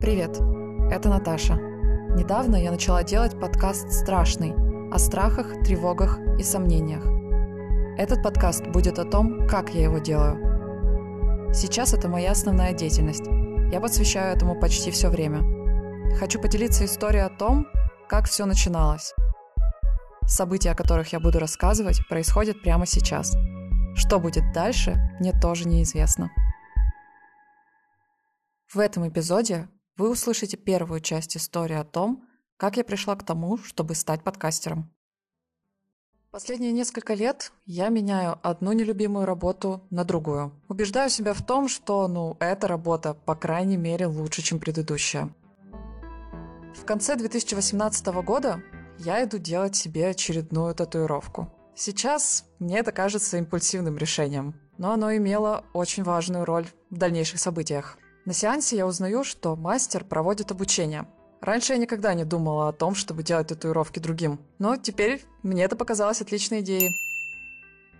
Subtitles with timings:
[0.00, 0.30] Привет,
[0.90, 1.56] это Наташа.
[1.56, 4.54] Недавно я начала делать подкаст «Страшный»
[4.90, 7.04] о страхах, тревогах и сомнениях.
[7.98, 11.52] Этот подкаст будет о том, как я его делаю.
[11.52, 13.26] Сейчас это моя основная деятельность.
[13.70, 15.42] Я посвящаю этому почти все время.
[16.18, 17.66] Хочу поделиться историей о том,
[18.08, 19.12] как все начиналось.
[20.24, 23.36] События, о которых я буду рассказывать, происходят прямо сейчас.
[23.94, 26.30] Что будет дальше, мне тоже неизвестно.
[28.72, 29.68] В этом эпизоде
[30.00, 32.24] вы услышите первую часть истории о том,
[32.56, 34.90] как я пришла к тому, чтобы стать подкастером.
[36.30, 40.52] Последние несколько лет я меняю одну нелюбимую работу на другую.
[40.68, 45.34] Убеждаю себя в том, что, ну, эта работа, по крайней мере, лучше, чем предыдущая.
[46.74, 48.62] В конце 2018 года
[48.98, 51.52] я иду делать себе очередную татуировку.
[51.74, 57.98] Сейчас мне это кажется импульсивным решением, но оно имело очень важную роль в дальнейших событиях.
[58.30, 61.04] На сеансе я узнаю, что мастер проводит обучение.
[61.40, 65.74] Раньше я никогда не думала о том, чтобы делать татуировки другим, но теперь мне это
[65.74, 66.92] показалось отличной идеей.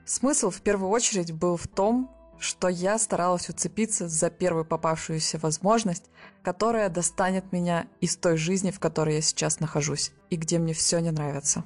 [0.07, 6.05] Смысл в первую очередь был в том, что я старалась уцепиться за первую попавшуюся возможность,
[6.45, 11.01] которая достанет меня из той жизни, в которой я сейчас нахожусь, и где мне все
[11.01, 11.65] не нравится.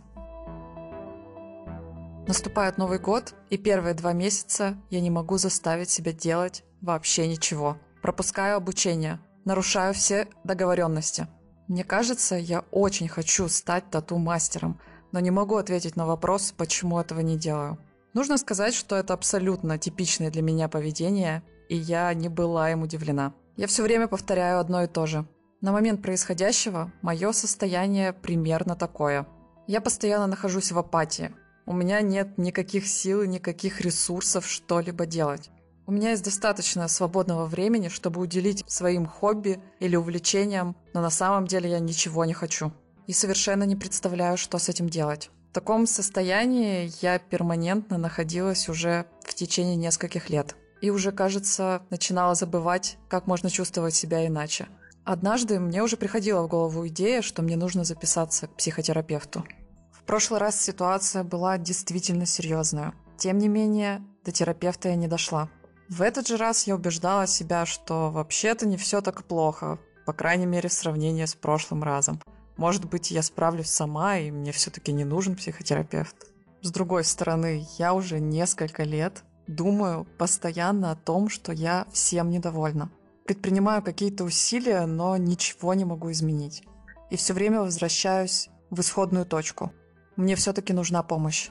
[2.26, 7.76] Наступает Новый год, и первые два месяца я не могу заставить себя делать вообще ничего–
[8.04, 11.26] пропускаю обучение, нарушаю все договоренности.
[11.68, 14.78] Мне кажется, я очень хочу стать тату-мастером,
[15.10, 17.78] но не могу ответить на вопрос, почему этого не делаю.
[18.12, 23.32] Нужно сказать, что это абсолютно типичное для меня поведение, и я не была им удивлена.
[23.56, 25.26] Я все время повторяю одно и то же.
[25.62, 29.26] На момент происходящего мое состояние примерно такое.
[29.66, 31.34] Я постоянно нахожусь в апатии.
[31.64, 35.50] У меня нет никаких сил и никаких ресурсов что-либо делать.
[35.86, 41.46] У меня есть достаточно свободного времени, чтобы уделить своим хобби или увлечениям, но на самом
[41.46, 42.72] деле я ничего не хочу.
[43.06, 45.30] И совершенно не представляю, что с этим делать.
[45.50, 50.56] В таком состоянии я перманентно находилась уже в течение нескольких лет.
[50.80, 54.68] И уже, кажется, начинала забывать, как можно чувствовать себя иначе.
[55.04, 59.44] Однажды мне уже приходила в голову идея, что мне нужно записаться к психотерапевту.
[59.92, 62.94] В прошлый раз ситуация была действительно серьезная.
[63.18, 65.50] Тем не менее, до терапевта я не дошла.
[65.96, 70.44] В этот же раз я убеждала себя, что вообще-то не все так плохо, по крайней
[70.44, 72.20] мере в сравнении с прошлым разом.
[72.56, 76.16] Может быть, я справлюсь сама, и мне все-таки не нужен психотерапевт.
[76.62, 82.90] С другой стороны, я уже несколько лет думаю постоянно о том, что я всем недовольна.
[83.24, 86.64] Предпринимаю какие-то усилия, но ничего не могу изменить.
[87.10, 89.70] И все время возвращаюсь в исходную точку.
[90.16, 91.50] Мне все-таки нужна помощь.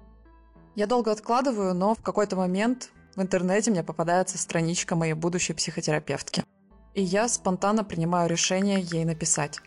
[0.75, 6.44] Я долго откладываю, но в какой-то момент в интернете мне попадается страничка моей будущей психотерапевтки.
[6.94, 9.59] И я спонтанно принимаю решение ей написать.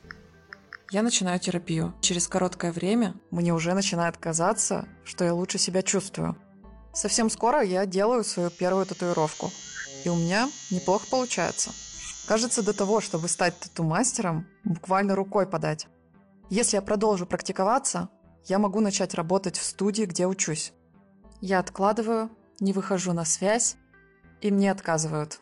[0.91, 1.95] Я начинаю терапию.
[2.01, 6.37] Через короткое время мне уже начинает казаться, что я лучше себя чувствую.
[6.93, 9.51] Совсем скоро я делаю свою первую татуировку.
[10.05, 11.73] И у меня неплохо получается.
[12.27, 15.89] Кажется, до того, чтобы стать тату-мастером, буквально рукой подать.
[16.51, 18.09] Если я продолжу практиковаться,
[18.45, 20.73] я могу начать работать в студии, где учусь.
[21.41, 22.31] Я откладываю,
[22.61, 23.77] не выхожу на связь,
[24.41, 25.41] и мне отказывают.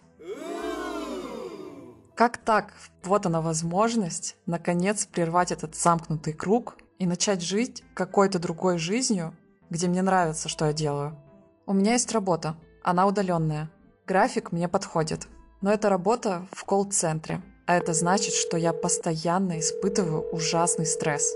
[2.14, 2.72] Как так?
[3.02, 9.36] Вот она возможность, наконец, прервать этот замкнутый круг и начать жить какой-то другой жизнью,
[9.68, 11.18] где мне нравится, что я делаю.
[11.66, 13.68] У меня есть работа, она удаленная.
[14.06, 15.26] График мне подходит.
[15.60, 21.34] Но это работа в колл-центре, а это значит, что я постоянно испытываю ужасный стресс.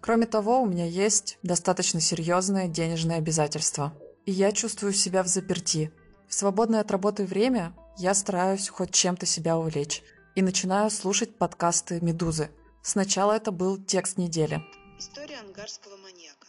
[0.00, 3.92] Кроме того, у меня есть достаточно серьезные денежные обязательства–
[4.30, 5.90] и я чувствую себя в заперти.
[6.28, 10.04] В свободное от работы время я стараюсь хоть чем-то себя увлечь
[10.36, 12.48] и начинаю слушать подкасты «Медузы».
[12.80, 14.62] Сначала это был текст недели.
[15.00, 16.46] История ангарского маньяка.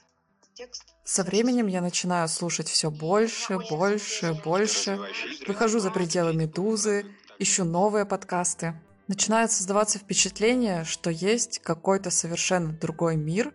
[0.54, 5.00] Текст со временем я начинаю слушать все больше, больше, больше.
[5.48, 7.08] Выхожу за пределы «Медузы»,
[7.40, 8.80] ищу новые подкасты.
[9.08, 13.52] Начинает создаваться впечатление, что есть какой-то совершенно другой мир,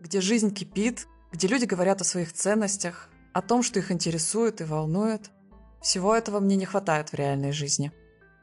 [0.00, 4.64] где жизнь кипит, где люди говорят о своих ценностях, о том, что их интересует и
[4.64, 5.30] волнует.
[5.82, 7.92] Всего этого мне не хватает в реальной жизни.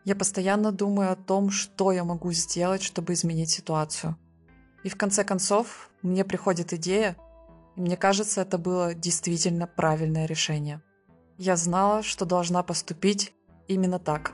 [0.04, 4.18] Я постоянно думаю о том, что я могу сделать, чтобы изменить ситуацию.
[4.84, 7.16] И в конце концов, мне приходит идея,
[7.76, 10.82] и мне кажется, это было действительно правильное решение.
[11.38, 13.34] Я знала, что должна поступить
[13.68, 14.34] именно так.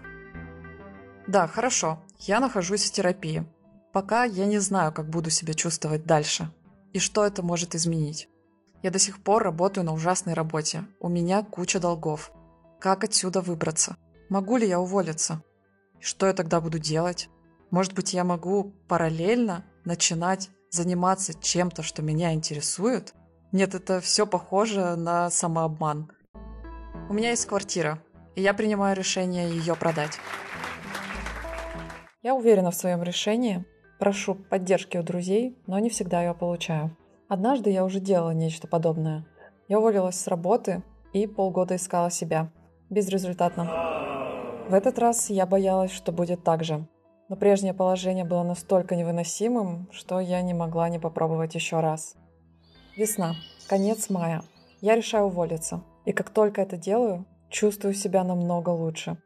[1.27, 3.45] Да, хорошо, я нахожусь в терапии.
[3.93, 6.51] Пока я не знаю, как буду себя чувствовать дальше
[6.93, 8.27] и что это может изменить.
[8.83, 10.85] Я до сих пор работаю на ужасной работе.
[10.99, 12.31] У меня куча долгов.
[12.79, 13.97] Как отсюда выбраться?
[14.29, 15.41] Могу ли я уволиться?
[15.99, 17.29] Что я тогда буду делать?
[17.71, 23.13] Может быть, я могу параллельно начинать заниматься чем-то, что меня интересует?
[23.51, 26.11] Нет, это все похоже на самообман.
[27.09, 28.03] У меня есть квартира,
[28.35, 30.19] и я принимаю решение ее продать.
[32.21, 33.65] Я уверена в своем решении,
[33.99, 36.95] прошу поддержки у друзей, но не всегда ее получаю.
[37.29, 39.25] Однажды я уже делала нечто подобное.
[39.67, 40.81] Я уволилась с работы
[41.11, 42.49] и полгода искала себя.
[42.89, 43.65] Безрезультатно.
[44.69, 46.87] В этот раз я боялась, что будет так же.
[47.27, 52.15] Но прежнее положение было настолько невыносимым, что я не могла не попробовать еще раз.
[52.95, 53.35] Весна.
[53.67, 54.43] Конец мая.
[54.79, 55.83] Я решаю уволиться.
[56.05, 59.17] И как только это делаю, чувствую себя намного лучше.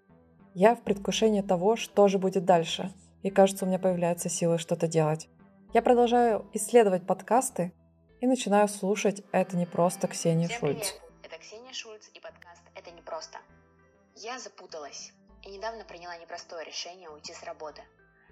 [0.55, 2.91] Я в предвкушении того, что же будет дальше.
[3.21, 5.29] И кажется, у меня появляются силы что-то делать.
[5.73, 7.71] Я продолжаю исследовать подкасты
[8.21, 10.91] и начинаю слушать «Это не просто» Ксении Всем Шульц.
[10.91, 11.01] привет!
[11.23, 13.39] Это Ксения Шульц и подкаст «Это не просто».
[14.15, 15.11] Я запуталась
[15.43, 17.81] и недавно приняла непростое решение уйти с работы.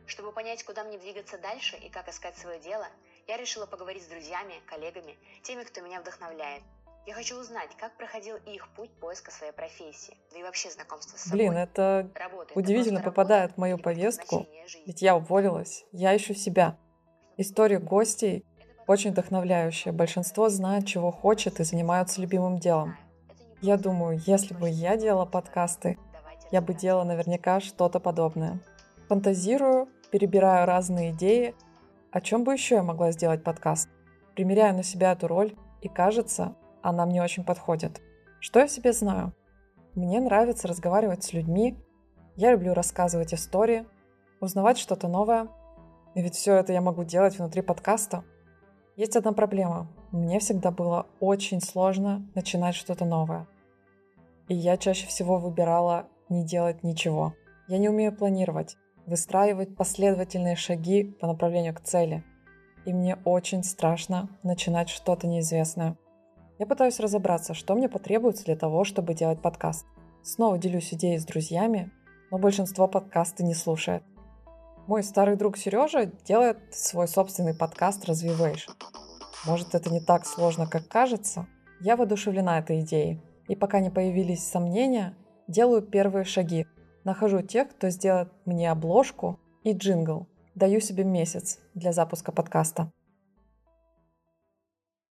[0.06, 2.86] Чтобы понять, куда мне двигаться дальше и как искать свое дело,
[3.28, 6.62] я решила поговорить с друзьями, коллегами, теми, кто меня вдохновляет.
[7.08, 11.22] Я хочу узнать, как проходил их путь поиска своей профессии, да и вообще знакомства с
[11.22, 11.40] собой.
[11.40, 14.46] Блин, это Работа– это удивительно просто попадает в работа мою или повестку,
[14.86, 16.78] ведь я уволилась, я ищу себя.
[17.38, 18.46] История гостей
[18.90, 19.94] очень вдохновляющая.
[19.94, 22.98] Большинство знает, чего хочет и занимаются любимым делом.
[23.62, 26.00] Я думаю, если бы я делала подкасты,
[26.52, 28.60] я бы делала наверняка что-то подобное.
[29.08, 31.54] Фантазирую, перебираю разные идеи.
[32.10, 33.90] О чем бы еще я могла сделать подкаст?
[34.34, 38.02] Примеряю на себя эту роль, и кажется, она мне очень подходит.
[38.40, 39.34] Что я себе знаю?
[39.94, 41.78] Мне нравится разговаривать с людьми,
[42.36, 43.86] я люблю рассказывать истории,
[44.40, 45.48] узнавать что-то новое.
[46.16, 48.24] И ведь все это я могу делать внутри подкаста.
[49.00, 49.88] Есть одна проблема.
[50.12, 53.48] Мне всегда было очень сложно начинать что-то новое.
[54.50, 57.34] И я чаще всего выбирала не делать ничего.
[57.70, 58.76] Я не умею планировать,
[59.06, 62.26] выстраивать последовательные шаги по направлению к цели.
[62.86, 65.96] И мне очень страшно начинать что-то неизвестное.
[66.58, 69.86] Я пытаюсь разобраться, что мне потребуется для того, чтобы делать подкаст.
[70.24, 71.90] Снова делюсь идеей с друзьями,
[72.32, 74.04] но большинство подкасты не слушает.
[74.90, 78.72] Мой старый друг Сережа делает свой собственный подкаст «Развивation».
[79.46, 81.46] Может, это не так сложно, как кажется?
[81.80, 83.22] Я воодушевлена этой идеей.
[83.48, 85.16] И пока не появились сомнения,
[85.48, 86.66] делаю первые шаги.
[87.04, 90.26] Нахожу тех, кто сделает мне обложку и джингл.
[90.56, 92.92] Даю себе месяц для запуска подкаста.